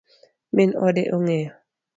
[0.55, 1.51] Min ode ong'eyo?